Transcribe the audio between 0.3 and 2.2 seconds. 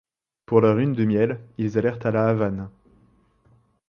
Pour leur lune de miel, ils allèrent à